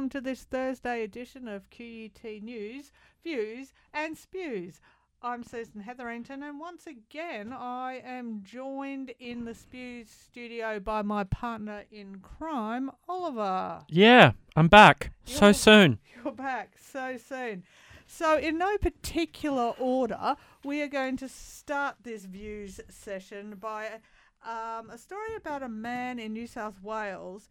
[0.00, 2.90] welcome to this Thursday edition of QUT News,
[3.22, 4.80] Views and Spews.
[5.20, 11.24] I'm Susan Hetherington, and once again, I am joined in the Spews studio by my
[11.24, 13.82] partner in crime, Oliver.
[13.90, 15.98] Yeah, I'm back so You're- soon.
[16.24, 17.62] You're back so soon.
[18.06, 24.00] So, in no particular order, we are going to start this views session by
[24.46, 27.50] um, a story about a man in New South Wales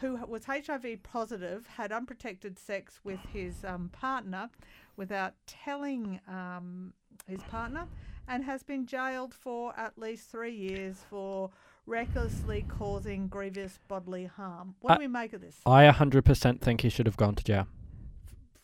[0.00, 4.50] who was HIV positive, had unprotected sex with his um, partner
[4.96, 6.92] without telling um,
[7.26, 7.86] his partner,
[8.28, 11.50] and has been jailed for at least three years for
[11.86, 14.74] recklessly causing grievous bodily harm.
[14.80, 15.56] What do Uh, we make of this?
[15.64, 17.68] I 100% think he should have gone to jail.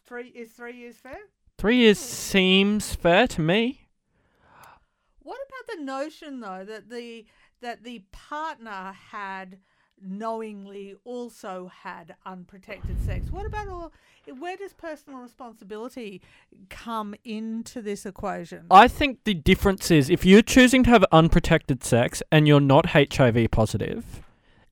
[0.04, 1.18] Three is three years fair?
[1.58, 3.86] Three years seems fair to me.
[5.20, 7.24] What about the notion though that the
[7.60, 9.58] that the partner had
[10.04, 13.30] knowingly also had unprotected sex?
[13.30, 13.92] What about all
[14.38, 16.22] where does personal responsibility
[16.68, 18.66] come into this equation?
[18.70, 22.90] I think the difference is if you're choosing to have unprotected sex and you're not
[22.90, 24.22] HIV positive,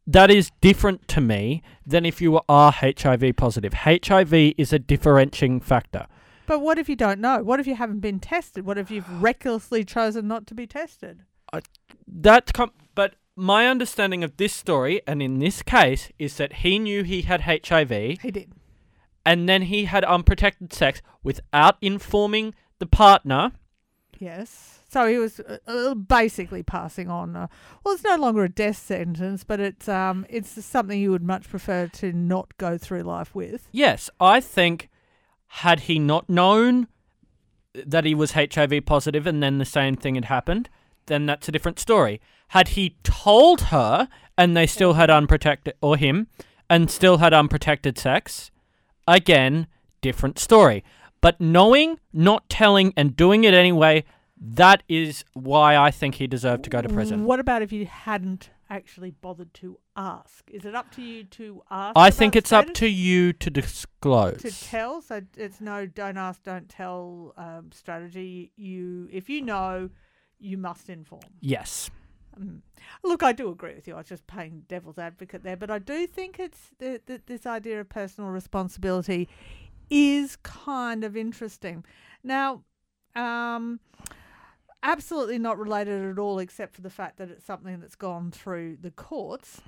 [0.06, 3.72] that is different to me than if you are HIV positive.
[3.72, 6.06] HIV is a differentiating factor.
[6.46, 7.42] But what if you don't know?
[7.42, 8.64] What if you haven't been tested?
[8.64, 11.22] What if you've recklessly chosen not to be tested?
[12.06, 16.78] That com- but my understanding of this story and in this case is that he
[16.78, 18.52] knew he had HIV He did.
[19.24, 23.52] and then he had unprotected sex without informing the partner.
[24.18, 24.80] Yes.
[24.88, 27.36] So he was uh, uh, basically passing on.
[27.36, 27.46] Uh,
[27.84, 31.48] well, it's no longer a death sentence, but it's um, it's something you would much
[31.48, 33.68] prefer to not go through life with.
[33.70, 34.88] Yes, I think
[35.46, 36.88] had he not known
[37.72, 40.68] that he was HIV positive and then the same thing had happened,
[41.10, 42.20] then that's a different story.
[42.48, 46.28] Had he told her and they still had unprotected or him
[46.68, 48.50] and still had unprotected sex,
[49.06, 49.66] again,
[50.00, 50.84] different story.
[51.20, 54.04] But knowing, not telling and doing it anyway,
[54.40, 57.24] that is why I think he deserved to go to prison.
[57.24, 60.48] What about if you hadn't actually bothered to ask?
[60.50, 61.98] Is it up to you to ask?
[61.98, 64.40] I think it's up to you to disclose.
[64.40, 65.02] to tell.
[65.02, 68.52] So it's no don't ask, don't tell um, strategy.
[68.56, 69.90] You if you know,
[70.40, 71.22] you must inform.
[71.40, 71.90] yes.
[72.38, 72.60] Mm.
[73.02, 73.94] Look, I do agree with you.
[73.94, 77.44] I was just playing devil's advocate there, but I do think it's th- th- this
[77.44, 79.28] idea of personal responsibility
[79.90, 81.84] is kind of interesting.
[82.22, 82.62] Now,
[83.16, 83.80] um,
[84.82, 88.78] absolutely not related at all, except for the fact that it's something that's gone through
[88.80, 89.60] the courts.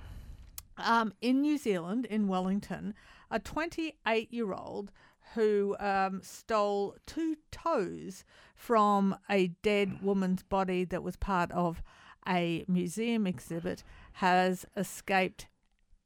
[0.78, 2.94] Um, in New Zealand, in Wellington,
[3.30, 4.90] a 28 year old
[5.34, 11.82] who um, stole two toes from a dead woman's body that was part of
[12.28, 13.82] a museum exhibit
[14.14, 15.46] has escaped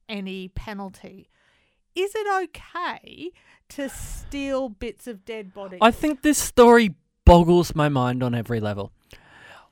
[0.08, 1.28] any penalty.
[1.94, 3.30] Is it okay
[3.70, 5.78] to steal bits of dead bodies?
[5.82, 6.94] I think this story
[7.24, 8.92] boggles my mind on every level.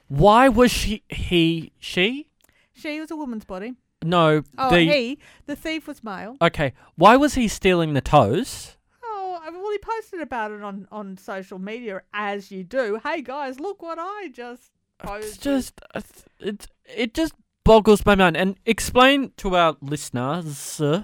[0.09, 2.29] Why was she, he, she?
[2.73, 3.75] she was a woman's body.
[4.03, 4.81] No, Oh, the.
[4.81, 6.37] he, the thief was male.
[6.43, 8.77] Okay, why was he stealing the toes?
[9.03, 13.01] Oh, I mean, well, he posted about it on, on social media as you do.
[13.03, 15.29] Hey guys, look what I just posted.
[15.29, 16.01] It's just, uh,
[16.41, 17.35] it, it just
[17.65, 18.37] boggles my mind.
[18.37, 21.03] And explain to our listeners uh,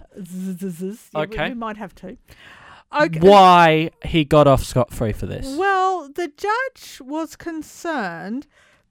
[1.14, 1.48] Okay.
[1.48, 2.16] we, might have to.
[2.92, 3.20] Okay.
[3.20, 5.56] why he got off scot free for this.
[5.56, 8.46] Well, the judge was concerned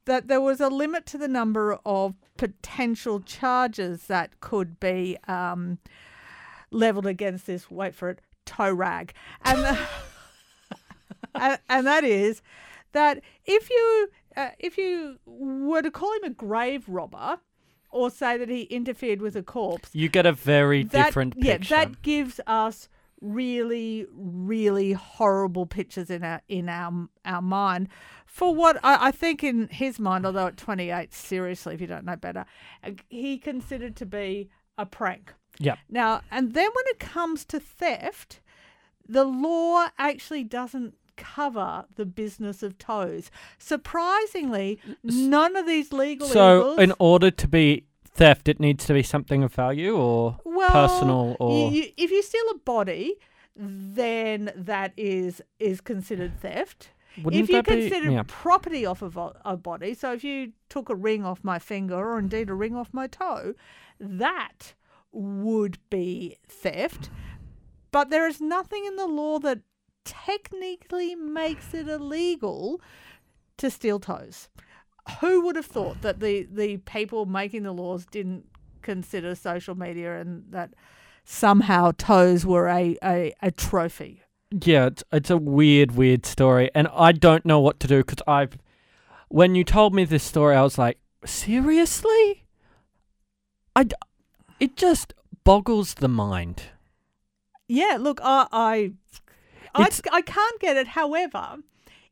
[0.06, 5.80] that there was a limit to the number of potential charges that could be um,
[6.72, 7.70] leveled against this.
[7.70, 9.78] Wait for it, toe rag, and the,
[11.36, 12.42] and, and that is
[12.92, 17.40] that if you uh, if you were to call him a grave robber.
[17.92, 19.90] Or say that he interfered with a corpse.
[19.94, 21.74] You get a very that, different yeah, picture.
[21.74, 22.88] that gives us
[23.22, 27.90] really, really horrible pictures in our in our our mind.
[28.26, 32.06] For what I, I think in his mind, although at 28, seriously, if you don't
[32.06, 32.46] know better,
[32.84, 35.34] uh, he considered to be a prank.
[35.60, 35.80] Yep.
[35.90, 38.40] Now, and then when it comes to theft,
[39.10, 43.30] the law actually doesn't cover the business of toes.
[43.58, 48.94] Surprisingly, none of these legal so, evils, in order to be theft, it needs to
[48.94, 51.72] be something of value or well, personal or.
[51.72, 53.16] you, if you steal a body,
[53.56, 56.92] then that is is considered theft.
[57.24, 58.24] Wouldn't if you consider yeah.
[58.28, 62.20] property off of a body, so if you took a ring off my finger or
[62.20, 63.56] indeed a ring off my toe,
[64.00, 64.74] that
[65.12, 67.10] would be theft.
[67.92, 69.60] But there is nothing in the law that
[70.06, 72.82] technically makes it illegal
[73.58, 74.50] to steal toes.
[75.22, 78.46] Who would have thought that the, the people making the laws didn't
[78.82, 80.74] consider social media and that
[81.24, 84.24] somehow toes were a, a, a trophy.
[84.52, 88.24] Yeah, it's, it's a weird, weird story, and I don't know what to do because
[88.28, 88.58] I've.
[89.28, 92.46] When you told me this story, I was like, seriously?
[93.76, 93.86] I.
[94.60, 95.14] It just
[95.44, 96.64] boggles the mind.
[97.70, 98.94] Yeah, look, I I
[99.76, 100.88] I, I can't get it.
[100.88, 101.58] However,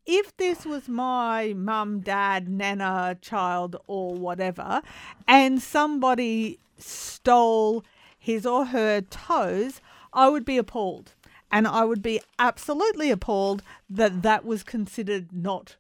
[0.06, 4.83] if this was my mum, dad, nana, child, or whatever,
[5.27, 7.83] and somebody stole
[8.19, 9.81] his or her toes,
[10.13, 11.13] I would be appalled.
[11.51, 15.77] And I would be absolutely appalled that that was considered not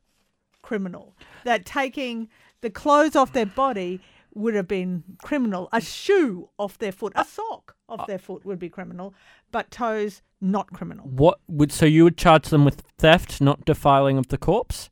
[0.63, 1.13] criminal.
[1.43, 2.29] That taking
[2.61, 4.01] the clothes off their body
[4.33, 5.67] would have been criminal.
[5.73, 9.13] A shoe off their foot, a sock off uh, their foot would be criminal,
[9.51, 11.05] but toes not criminal.
[11.07, 14.89] What would so you would charge them with theft, not defiling of the corpse,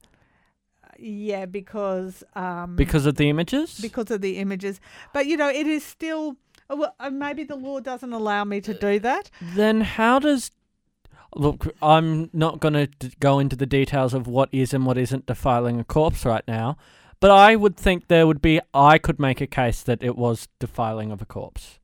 [0.98, 3.80] Yeah, because um, because of the images?
[3.82, 4.80] because of the images.
[5.14, 6.38] But you know, it is still.
[6.70, 9.30] uh, Well, uh, maybe the law doesn't allow me to do that.
[9.42, 10.52] then how does
[11.36, 11.68] look?
[11.82, 15.26] I'm not going to d- go into the details of what is and what isn't
[15.26, 16.78] defiling a corpse right now,
[17.20, 18.60] but I would think there would be.
[18.74, 21.80] I could make a case that it was defiling of a corpse.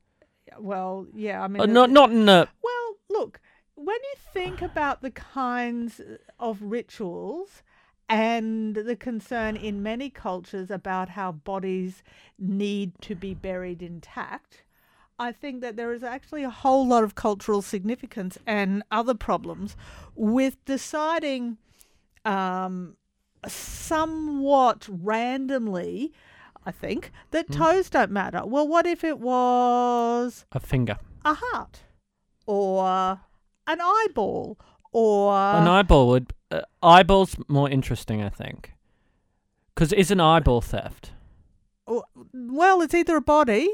[0.60, 3.40] Well, yeah, I mean, Uh, not not in a Well, look,
[3.76, 6.02] when you think about the kinds
[6.40, 7.64] of rituals
[8.10, 12.04] and the concern in many cultures about how bodies
[12.38, 14.64] need to be buried intact,
[15.18, 19.78] I think that there is actually a whole lot of cultural significance and other problems
[20.16, 21.58] with deciding
[22.26, 22.98] um,
[23.48, 26.12] somewhat randomly.
[26.66, 27.54] I think that Hmm.
[27.54, 28.42] toes don't matter.
[28.46, 30.98] Well, what if it was a finger.
[31.26, 31.82] a heart
[32.46, 33.20] or
[33.68, 34.58] an eyeball
[34.92, 38.74] or An eyeball would uh, eyeball's more interesting, I think,
[39.74, 41.12] because is an eyeball theft?
[42.34, 43.68] well it's either a body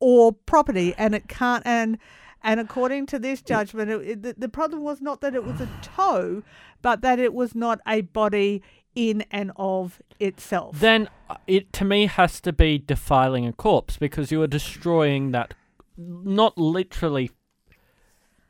[0.00, 1.98] or property and it can't and
[2.42, 5.60] and according to this judgment it, it, the, the problem was not that it was
[5.60, 6.42] a toe
[6.82, 8.62] but that it was not a body
[8.94, 13.96] in and of itself Then uh, it to me has to be defiling a corpse
[13.98, 15.54] because you are destroying that,
[15.96, 17.30] not literally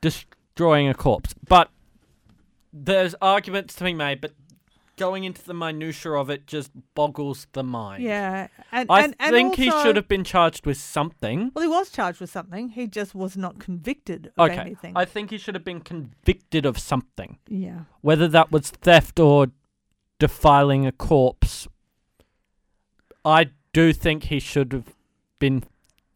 [0.01, 1.69] destroying a corpse, but
[2.71, 4.21] there's arguments to be made.
[4.21, 4.33] But
[4.97, 8.01] going into the minutia of it just boggles the mind.
[8.01, 11.51] yeah and I and, and think he should have been charged with something.
[11.53, 15.03] well he was charged with something he just was not convicted of Okay, anything I
[15.03, 19.47] think he should have been convicted of something, yeah whether that was theft or
[20.19, 21.67] defiling a corpse.
[23.23, 24.93] I do think he should have
[25.39, 25.63] been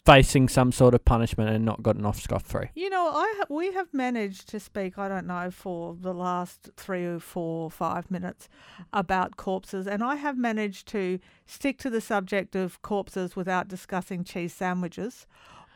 [0.05, 2.69] facing some sort of punishment and not gotten off scot free.
[2.73, 4.97] You know, I ha- we have managed to speak.
[4.97, 8.47] I don't know for the last three or four, or five minutes
[8.93, 14.23] about corpses, and I have managed to stick to the subject of corpses without discussing
[14.23, 15.27] cheese sandwiches,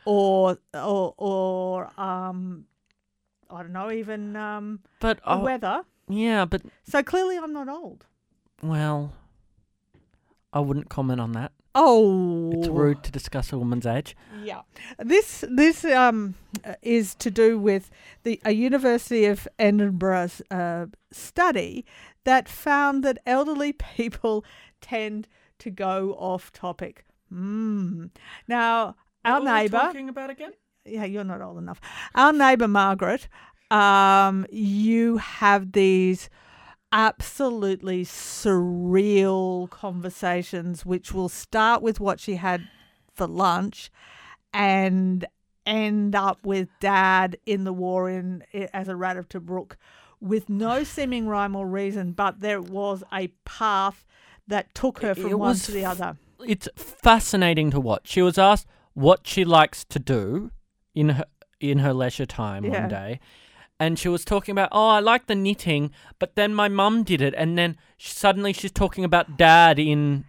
[0.04, 2.64] or or or um,
[3.50, 5.82] I don't know, even um, But the oh, weather.
[6.08, 8.06] yeah, but So clearly, I'm not old.
[8.68, 9.12] Well,
[10.52, 11.52] I wouldn't comment on that.
[11.74, 14.16] Oh, It's rude to discuss a woman's age.
[14.44, 14.60] Yeah,
[14.98, 16.34] this this um
[16.82, 17.90] is to do with
[18.22, 21.84] the a University of Edinburgh's uh, study
[22.24, 24.44] that found that elderly people
[24.80, 25.26] tend
[25.58, 27.04] to go off topic.
[27.32, 28.10] Mm.
[28.46, 28.94] Now
[29.24, 30.52] our neighbour, talking about again?
[30.84, 31.80] yeah, you're not old enough.
[32.14, 33.26] Our neighbour Margaret,
[33.72, 36.30] um, you have these
[36.94, 42.62] absolutely surreal conversations which will start with what she had
[43.12, 43.90] for lunch
[44.52, 45.26] and
[45.66, 49.72] end up with dad in the war in as a rat of Tobruk
[50.20, 54.06] with no seeming rhyme or reason but there was a path
[54.46, 58.02] that took her from one to the f- other It's fascinating to watch.
[58.08, 60.52] She was asked what she likes to do
[60.94, 61.24] in her
[61.60, 62.80] in her leisure time Yeah.
[62.82, 63.20] one day.
[63.80, 67.20] And she was talking about, oh, I like the knitting, but then my mum did
[67.20, 70.24] it, and then sh- suddenly she's talking about dad in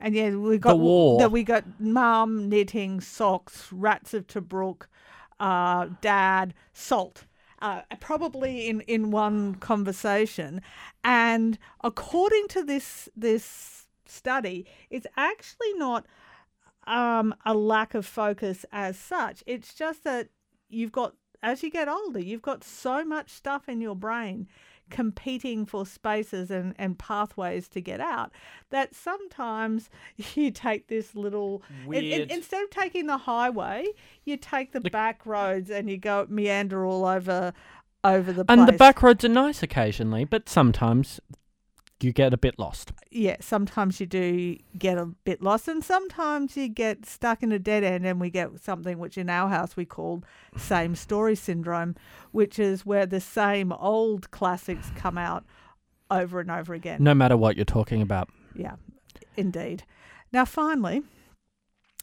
[0.00, 1.18] And yeah, we got the war.
[1.18, 4.86] that we got mum knitting socks, rats of Tobruk,
[5.38, 7.24] uh, dad salt.
[7.62, 10.62] Uh, probably in, in one conversation,
[11.04, 16.06] and according to this this study, it's actually not
[16.86, 19.44] um, a lack of focus as such.
[19.46, 20.30] It's just that
[20.70, 24.48] you've got as you get older, you've got so much stuff in your brain
[24.90, 28.32] competing for spaces and, and pathways to get out
[28.70, 29.88] that sometimes
[30.34, 32.28] you take this little weird.
[32.30, 33.86] instead of taking the highway
[34.24, 37.52] you take the The- back roads and you go meander all over
[38.02, 41.20] over the place and the back roads are nice occasionally, but sometimes
[42.02, 42.92] you get a bit lost.
[43.10, 47.58] yeah, sometimes you do get a bit lost, and sometimes you get stuck in a
[47.58, 50.22] dead end, and we get something which in our house we call
[50.56, 51.96] same story syndrome,
[52.32, 55.44] which is where the same old classics come out
[56.10, 57.02] over and over again.
[57.02, 58.28] No matter what you're talking about.
[58.54, 58.76] Yeah,
[59.36, 59.84] indeed.
[60.32, 61.02] Now, finally,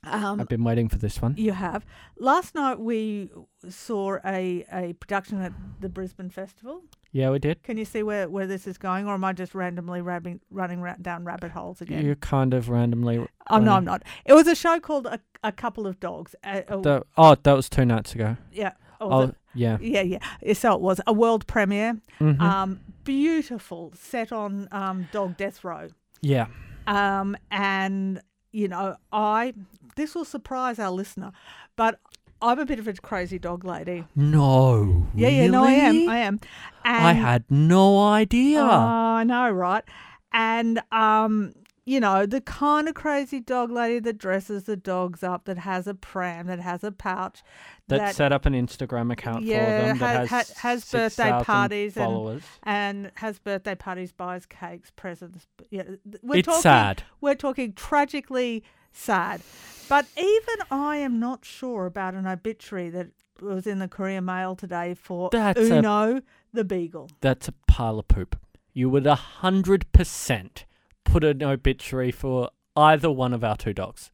[0.03, 1.35] um, I've been waiting for this one.
[1.37, 1.85] you have.
[2.17, 3.29] Last night we
[3.67, 6.83] saw a, a production at the Brisbane Festival.
[7.17, 7.63] Yeah, we did.
[7.63, 10.81] Can you see where, where this is going, or am I just randomly rabbing, running
[10.81, 12.05] ra- down rabbit holes again?
[12.05, 13.25] You're kind of randomly.
[13.49, 14.03] Oh no, I'm not.
[14.25, 16.35] It was a show called A, a Couple of Dogs.
[16.43, 18.37] Uh, uh, The, oh, that was two nights ago.
[18.51, 18.73] yeah.
[19.01, 19.77] Oh, Oh, the- yeah.
[19.81, 20.01] yeah,
[20.43, 20.53] yeah.
[20.53, 21.97] So it was a world premiere.
[22.19, 22.39] Mhm.
[22.39, 25.89] Um, beautiful, set on um, Dog Death Row.
[26.21, 26.47] yeah.
[26.85, 28.21] Um, and
[28.51, 29.53] you know, I
[29.95, 31.31] this will surprise our listener,
[31.75, 31.99] but
[32.41, 34.05] I'm a bit of a crazy dog lady.
[34.15, 35.07] No.
[35.15, 36.07] Yeah, yeah, no, I am, really?
[36.07, 36.39] I am.
[36.85, 38.61] And I had no idea.
[38.61, 39.83] Oh, I know, right?
[40.31, 41.53] And um,
[41.85, 45.87] you know, the kind of crazy dog lady that dresses the dogs up, that has
[45.87, 47.41] a pram, that has a pouch,
[47.87, 51.29] that, set up an Instagram account Yeah, for them that ha- has, ha- has birthday
[51.29, 52.43] 6,000 parties and- followers.
[52.63, 55.47] and has birthday parties, buys cakes, presents.
[55.69, 57.03] Yeah, th- we're It's talking, sad.
[57.21, 58.63] We're talking tragically
[58.97, 59.41] sad.
[59.89, 63.07] But even I am not sure about an obituary that
[63.41, 66.21] was in the Courier Mail today for That's a- Uno
[66.53, 67.09] the Beagle.
[67.21, 68.35] That's a pile of poop.
[68.73, 70.65] You would a hundred percent
[71.03, 74.11] put an obituary for either one of our two dogs,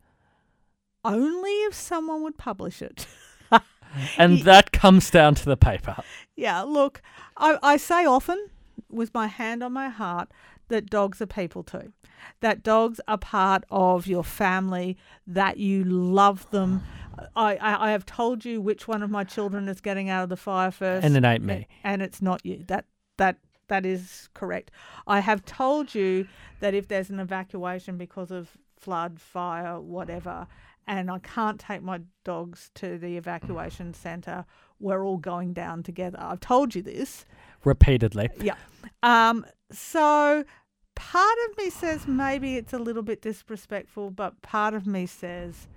[1.04, 3.08] Only if someone would publish it.
[4.18, 5.98] and Ye- that comes down to the paper.
[6.36, 7.02] Yeah, look,
[7.36, 8.48] I, I say often,
[8.90, 10.30] with my hand on my heart,
[10.70, 11.92] that dogs are people too.
[12.40, 16.84] That dogs are part of your family, that you love them.
[17.36, 20.30] I, I, I have told you which one of my children is getting out of
[20.30, 21.06] the fire first.
[21.06, 21.68] And it ain't me.
[21.84, 22.64] And it's not you.
[22.68, 22.86] That
[23.18, 24.72] that that is correct.
[25.08, 26.28] I have told you
[26.60, 30.48] that if there's an evacuation because of flood, fire, whatever,
[30.88, 34.46] and I can't take my dogs to the evacuation centre,
[34.80, 36.18] we're all going down together.
[36.20, 37.26] I've told you this.
[37.64, 38.30] Repeatedly.
[38.42, 38.56] Yeah.
[39.02, 39.46] Um.
[39.74, 40.44] So
[40.96, 45.68] part of me says maybe it's a little bit disrespectful, but part of me says,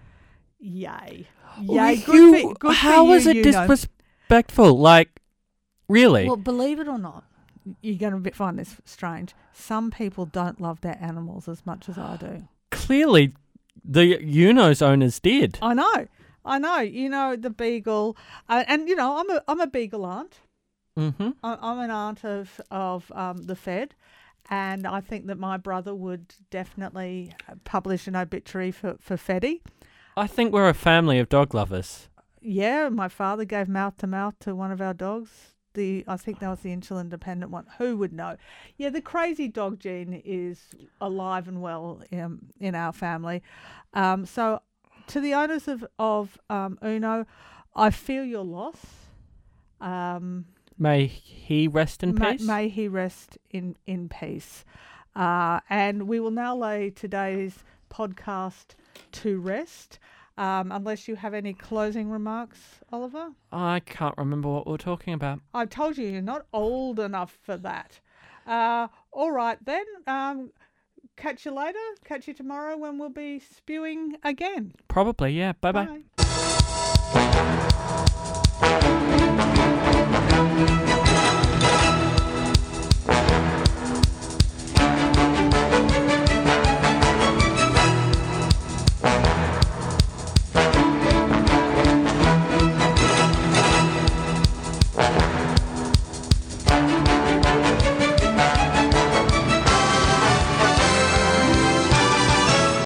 [0.59, 1.27] yay,
[1.61, 1.95] yay.
[1.95, 3.67] You- Good for, good how you, it you know.
[3.67, 4.79] disrespectful?
[4.79, 5.21] Like,
[5.89, 6.27] really?
[6.27, 7.25] Well, believe it or not,
[7.81, 9.35] you're going to find this strange.
[9.53, 12.49] Some people don't love their animals as much as I do.
[12.71, 13.33] Clearly,
[13.85, 15.59] the Uno's owners did.
[15.63, 16.07] I know,
[16.45, 16.79] I know.
[16.81, 18.17] You know the beagle,
[18.49, 20.41] uh, and you know I'm a I'm a beagle aunt.
[20.97, 21.31] Mm-hmm.
[21.43, 23.95] I- I'm an aunt of of um, the Fed,
[24.51, 29.63] and I think that my brother would definitely uh, publish an obituary for for Feddy.
[30.17, 32.09] I think we're a family of dog lovers.
[32.41, 35.31] Yeah, my father gave mouth to mouth to one of our dogs.
[35.75, 37.67] The I think that was the insulin dependent one.
[37.77, 38.37] Who would know?
[38.79, 40.71] Yeah, the crazy dog gene is
[41.03, 43.43] alive and well in, in our family.
[43.93, 44.63] Um, so,
[45.09, 47.27] to the owners of of um, Uno,
[47.75, 48.79] I feel your loss.
[49.83, 50.47] Um,
[50.79, 52.47] May he rest in may, peace.
[52.47, 54.65] may he rest in in peace.
[55.15, 58.75] Uh, and we will now lay today's podcast
[59.13, 59.99] to rest.
[60.39, 62.59] Um, unless you have any closing remarks,
[62.93, 63.31] Oliver.
[63.51, 65.41] I can't remember what we're talking about.
[65.55, 68.01] I told you you're not old enough for that.
[68.47, 69.85] Uh, all right then.
[70.07, 70.51] Um,
[71.17, 71.79] catch you later.
[72.05, 74.75] Catch you tomorrow when we'll be spewing again.
[74.89, 75.55] Probably, yeah.
[75.59, 76.03] Bye bye.
[76.19, 76.53] Bye.